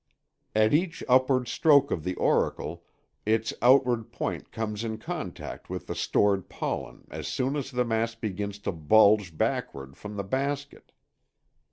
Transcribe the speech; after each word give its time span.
At 0.55 0.73
each 0.73 1.03
upward 1.07 1.47
stroke 1.47 1.91
of 1.91 2.03
the 2.03 2.15
auricle 2.15 2.83
its 3.23 3.53
outer 3.61 3.97
point 3.97 4.51
comes 4.51 4.83
in 4.83 4.97
contact 4.97 5.69
with 5.69 5.85
the 5.85 5.93
stored 5.93 6.49
pollen 6.49 7.07
as 7.11 7.27
soon 7.27 7.55
as 7.55 7.69
the 7.69 7.85
mass 7.85 8.15
begins 8.15 8.57
to 8.65 8.71
bulge 8.71 9.37
backward 9.37 9.95
from 9.95 10.15
the 10.15 10.23
basket. 10.23 10.91